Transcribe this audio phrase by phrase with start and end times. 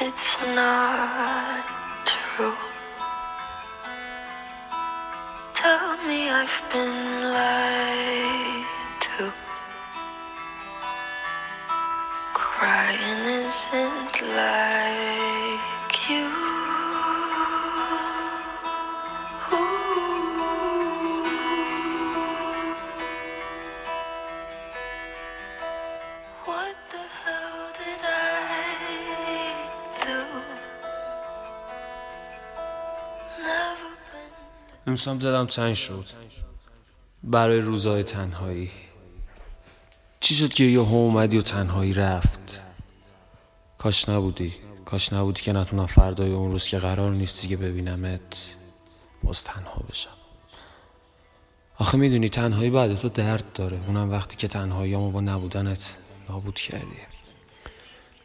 [0.00, 1.64] it's not
[2.04, 2.54] true.
[5.54, 8.66] Tell me I've been lied
[9.00, 9.32] to.
[12.34, 15.23] Cry innocent like
[34.86, 36.06] امشب دلم تنگ شد.
[37.22, 38.70] برای روزای تنهایی.
[40.20, 42.60] چی شد که یهو اومدی و تنهایی رفت؟
[43.78, 44.54] کاش نبودی.
[44.84, 48.20] کاش نبودی که نتونم فردای اون روز که قرار نیست دیگه ببینمت
[49.22, 50.10] باز تنها بشم.
[51.78, 53.80] آخه می‌دونی تنهایی بعد تو درد داره.
[53.86, 55.96] اونم وقتی که تنهاییامو با نبودنت
[56.28, 56.96] نابود کردی.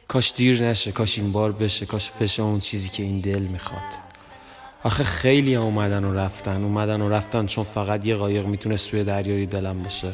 [0.07, 0.91] کاش دیر نشه.
[0.91, 1.85] کاش این بار بشه.
[1.85, 4.08] کاش بشه اون چیزی که این دل می‌خواد.
[4.83, 9.03] آخه خیلی ها اومدن و رفتن اومدن و رفتن چون فقط یه قایق می‌تونه سوی
[9.03, 10.13] دریای دلم باشه.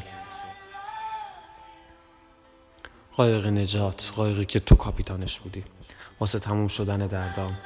[3.15, 5.63] قایق نجات قایقی که تو کاپیتانش بودی.
[6.19, 7.57] واسه تموم شدن دردام.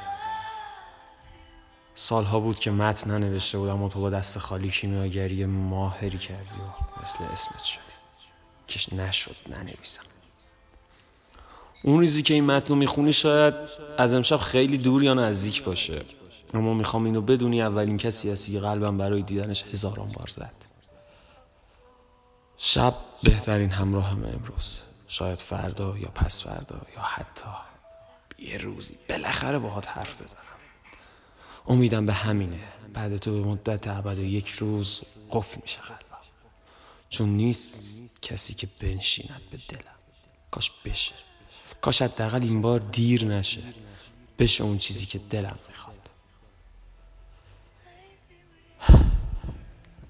[1.96, 7.02] سالها بود که متن ننوشته بودم و تو با دست خالی کیمیاگری ماهری کردی و
[7.02, 7.82] مثل اسمت شدی.
[8.70, 10.04] کش نشد ننویسم.
[11.84, 13.54] اون ریزی که این متن می‌خونی شاید
[13.98, 16.02] از امشب خیلی دور یا نزدیک باشه.
[16.54, 20.54] اما می‌خوام اینو بدونی اولین کسی هستی که قلبم برای دیدنش هزاران بار زد.
[22.58, 24.82] شب بهترین همراهم امروز.
[25.08, 27.50] شاید فردا یا پس فردا یا حتی
[28.40, 28.98] یه روزی.
[29.10, 30.40] بالاخره باهات حرف بزنم.
[31.68, 32.60] امیدم به همینه.
[32.94, 36.00] بعد تو به مدت ابد یک روز قفل میشه قلبم.
[37.10, 39.96] چون نیست کسی که بنشیند به دلم.
[40.52, 41.16] کاش بشه.
[41.82, 43.64] کاش حداقل این بار دیر نشه.
[44.40, 45.89] بشه اون چیزی که دلم می‌خواد.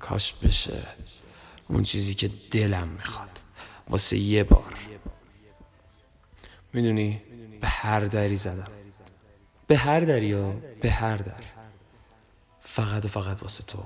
[0.10, 0.88] کاش بشه
[1.68, 3.40] اون چیزی که دلم می‌خواد.
[3.90, 4.76] واسه یه بار.
[6.74, 7.22] می‌دونی؟
[7.62, 8.68] به هر دری زدم.
[9.68, 11.44] به هر دری یا به هر در.
[12.62, 13.86] فقط و فقط واسه تو.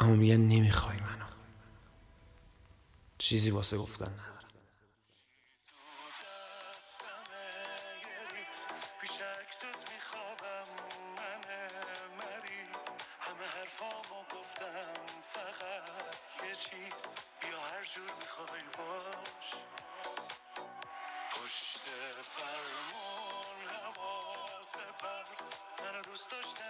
[0.00, 1.26] اما میگن نمی‌خوای منو.
[3.18, 4.35] چیزی واسه گفتن ندارم.
[10.06, 10.68] میخوابم
[11.16, 11.40] من
[12.18, 12.84] مریض.
[13.20, 14.94] همه حرفامو گفتم
[15.32, 15.88] فقط
[16.48, 17.06] یه چیز.
[17.40, 19.48] بیا هر جور می‌خوای باش.
[21.30, 21.84] پشت
[22.36, 25.28] فرمون حواس پرت
[25.82, 26.65] منو دوست داشتن